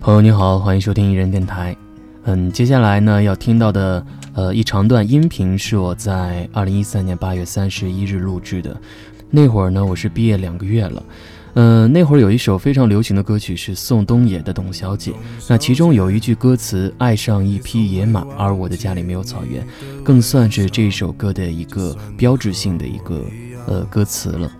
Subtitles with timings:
[0.00, 1.76] 朋友你好，欢迎收听艺人电台。
[2.22, 8.80] 嗯，接下来呢要听到的呃一长段音频是我在二零一三年八月三十一日录制的。
[9.28, 11.02] 那会儿呢我是毕业两个月了，
[11.54, 15.10] 嗯，那会儿有一首非常流行的歌曲是宋冬野的《董小姐》，
[15.48, 19.66] 那其中有一句歌词“爱上一匹野马，而我的家里没有草原”，
[20.04, 23.20] 更算是这首歌的一个标志性的一个
[23.66, 24.50] 呃歌词了。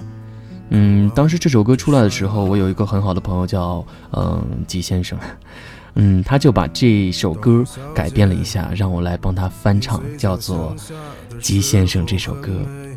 [0.70, 5.18] 嗯，当时这首歌出来的时候，我有一个很好的朋友叫嗯吉先生，
[5.96, 10.76] 嗯，他就把这首歌改编了一下，让我来帮他翻唱，叫做
[11.40, 12.50] 《吉先生》这首歌。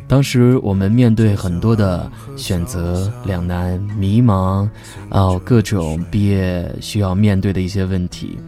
[0.06, 4.68] 当时我们面对很多的选择、两难、迷茫，
[5.10, 8.38] 哦，各种毕业需要面对的一些问题，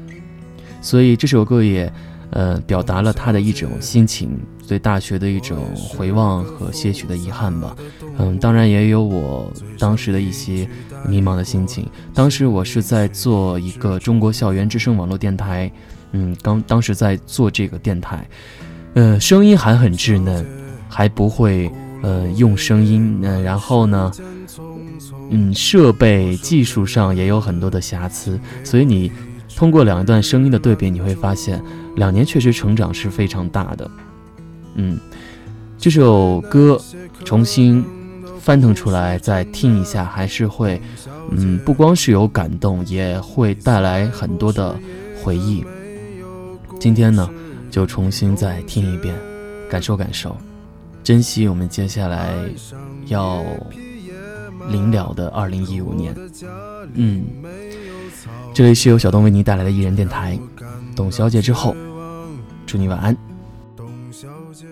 [0.83, 1.91] 所以这首歌也。
[2.35, 7.77] 呃，表达了他的一种心情，对大学的一种回望和些许的遗憾吧。
[8.19, 10.69] 嗯，当然也有我当时的一些
[11.09, 11.89] 迷茫的心情。
[12.13, 15.71] 当时我是在做一个中国校园之声网络电台，
[16.11, 18.27] 嗯，刚当时在做这个电台，
[18.95, 20.45] 呃，声音还很稚嫩，
[20.89, 21.71] 还不会
[22.03, 24.11] 呃用声音，呃，然后呢，
[25.31, 29.13] 嗯，设备技术上也有很多的瑕疵，所以你
[29.57, 31.63] 通过两段声音的对比，你会发现。
[31.97, 33.89] 两年确实成长是非常大的，
[34.75, 34.99] 嗯，
[35.79, 36.81] 这首歌
[37.25, 37.85] 重新
[38.41, 40.83] 翻腾出来再听一下，还是会，
[41.31, 44.77] 嗯，不光是有感动，也会带来很多的
[45.23, 45.65] 回忆。
[46.81, 47.31] 今天呢，
[47.71, 49.15] 就重新再听一遍，
[49.71, 50.37] 感受感受，
[51.05, 52.35] 珍惜我们接下来
[53.07, 53.45] 要
[54.69, 56.13] 临了的二零一五年。
[56.95, 57.25] 嗯，
[58.55, 60.39] 这里是由小东为您带来的艺人电台。
[60.95, 61.75] 董小姐之后，
[62.65, 63.17] 祝你晚安。
[63.75, 64.65] 董小姐，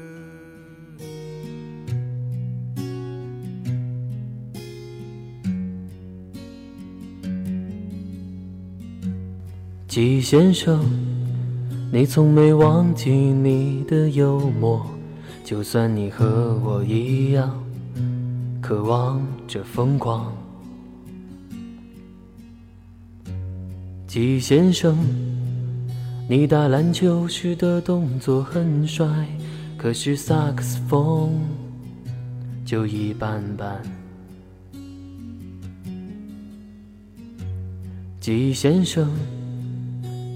[9.88, 10.80] 季先生，
[11.92, 14.86] 你从没忘记你的幽默，
[15.42, 17.60] 就算你和我一样，
[18.60, 20.32] 渴望着疯狂。
[24.12, 24.94] 季先生。
[26.28, 29.06] 你打篮球时的动作很帅，
[29.78, 31.32] 可是萨克斯风
[32.62, 33.80] 就一般般。
[38.20, 39.08] 季先生，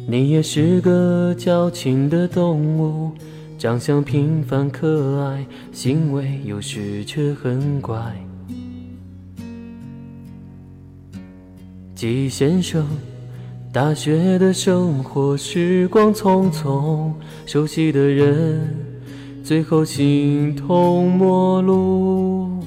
[0.08, 3.12] 你也是个矫情的动物，
[3.58, 8.16] 长相平凡可爱，行为有时却很怪。
[11.94, 12.82] 季先生。
[13.76, 17.12] 大学的生活，时光匆匆，
[17.44, 18.74] 熟悉的人，
[19.44, 22.64] 最后形同陌路。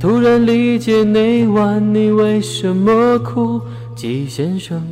[0.00, 3.60] 突然理解那晚你为什么哭，
[3.94, 4.82] 季先生，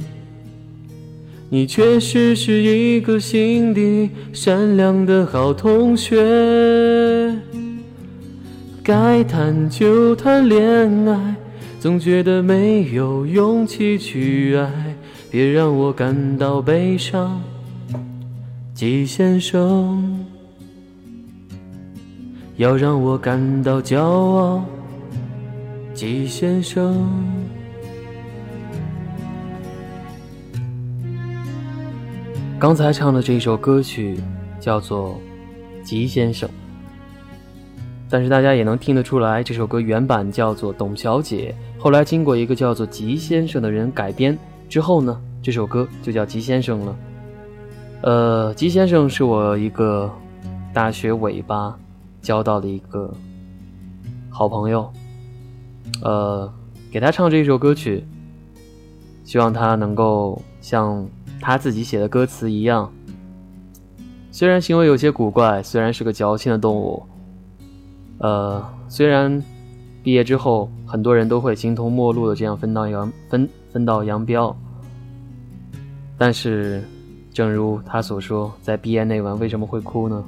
[1.48, 7.34] 你确实是一个心地善良的好同学。
[8.82, 11.34] 该谈就谈恋爱。
[11.78, 14.94] 总觉得没有勇气去爱，
[15.30, 17.40] 别让我感到悲伤，
[18.74, 20.24] 季先生。
[22.56, 24.64] 要让我感到骄傲，
[25.94, 27.06] 季先生。
[32.58, 34.18] 刚才唱的这首歌曲
[34.58, 35.20] 叫做
[35.86, 36.48] 《吉先生》。
[38.08, 41.52] 但是大家也能听得出来，这首歌原版叫做《董小姐》，
[41.82, 46.96] 后来经过一个叫做吉先生的人改编之后呢，这首歌就叫吉先生了。
[48.02, 50.08] 呃，吉先生是我一个
[50.72, 51.76] 大学尾巴
[52.22, 53.12] 交到的一个
[54.30, 54.88] 好朋友，
[56.02, 56.52] 呃，
[56.92, 58.04] 给他唱这一首歌曲，
[59.24, 61.04] 希望他能够像
[61.40, 62.88] 他自己写的歌词一样，
[64.30, 67.02] 虽然行为有些古怪，虽然是个矫情的动物。
[68.18, 69.42] 呃，虽然
[70.02, 74.56] 毕业之后很多人都会形同陌路的这样分道扬分分道扬镳，
[76.16, 76.82] 但是，
[77.32, 80.24] 正如他所说，在毕业那晚为什么会哭呢？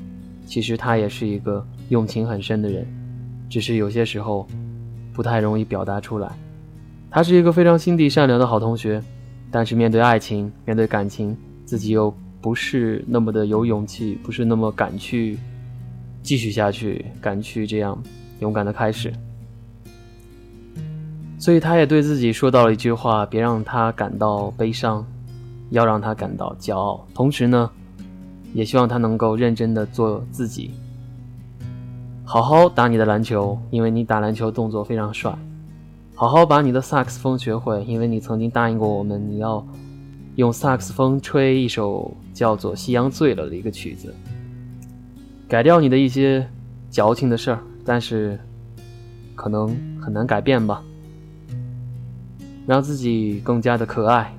[0.47, 2.87] 其实他也是一个用情很深的人，
[3.49, 4.47] 只是有些时候
[5.15, 6.31] 不太容易表达出来。
[7.11, 9.03] 他是一个非常心地善良的好同学，
[9.51, 11.35] 但是面对爱情、面对感情，
[11.65, 15.39] 自己又不是那么的有勇气，不是那么敢去。
[16.29, 17.99] 继续下去，敢去这样
[18.41, 19.11] 勇敢的开始，
[21.39, 25.03] 所以他也对自己说到了一句话：别让他感到悲伤，
[25.71, 27.03] 要让他感到骄傲。
[27.15, 27.71] 同时呢，
[28.53, 30.73] 也希望他能够认真的做自己，
[32.25, 35.35] 好好打你的篮球，因为你打篮球动作非常帅。
[36.15, 39.67] 好好把你的萨克斯风学会，因为你曾经答应过我们，你要
[40.37, 44.15] 用萨克斯风吹一首叫做《夕阳醉了》的一个曲子。
[45.49, 46.47] 改掉你的一些
[46.91, 48.39] 矫情的事儿，但是
[49.35, 50.85] 可能很难改变吧。
[52.67, 54.31] 让自己更加的可爱，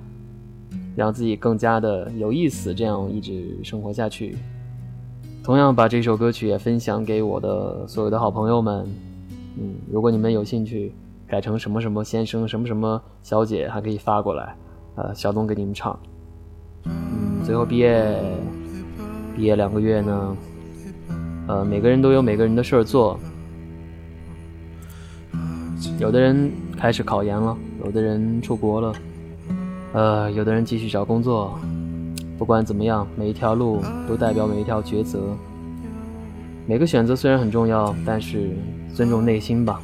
[0.96, 4.38] 让自己更加的有意思，这样一直生活下去。
[5.44, 8.86] 同样把这首歌曲也分享给我的所有的好朋友们。
[9.58, 10.94] 嗯，如果你们有兴趣
[11.28, 14.56] 改成什么什么先生、什么什么小姐，还可以发过来，
[14.94, 16.00] 呃，小东给你们唱。
[16.84, 18.16] 嗯，最后毕业，
[19.36, 20.38] 毕业两个月呢，
[21.50, 23.20] 呃，每个人都有每个人的事儿做。
[25.98, 28.94] 有的人开始考研了，有的人出国了，
[29.94, 31.60] 呃，有的人继续找工作。
[32.38, 35.36] 不管怎么样，每一条路都代表每一条抉择。
[36.68, 38.52] 每个选择虽然很重要，但是
[38.94, 39.82] 尊重内心吧，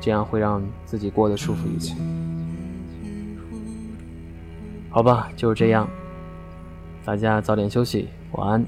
[0.00, 1.96] 这样会让自己过得舒服一点。
[4.90, 5.88] 好吧，就是这样，
[7.04, 8.66] 大家早点休息，晚安。